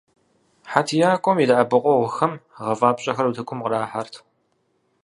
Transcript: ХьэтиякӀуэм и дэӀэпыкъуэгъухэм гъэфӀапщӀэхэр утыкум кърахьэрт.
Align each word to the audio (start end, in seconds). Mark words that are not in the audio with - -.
ХьэтиякӀуэм 0.71 1.37
и 1.43 1.45
дэӀэпыкъуэгъухэм 1.49 2.33
гъэфӀапщӀэхэр 2.63 3.29
утыкум 3.29 3.59
кърахьэрт. 3.63 4.13